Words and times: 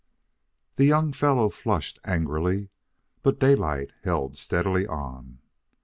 The 0.77 0.85
young 0.85 1.13
fellow 1.13 1.49
flushed 1.49 1.99
angrily, 2.03 2.69
but 3.21 3.37
Daylight 3.39 3.91
held 4.03 4.35
steadily 4.35 4.87
on. 4.87 5.37